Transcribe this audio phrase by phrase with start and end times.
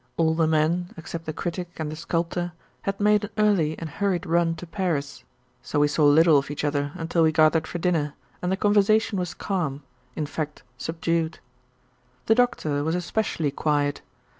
[0.17, 4.25] All the men, except the Critic and the Sculptor, had made an early and hurried
[4.25, 5.23] run to Paris.
[5.61, 9.19] So we saw little of each other until we gathered for dinner, and the conversation
[9.19, 9.83] was calm
[10.15, 11.37] in fact subdued.
[12.25, 14.01] The Doctor was especially quiet.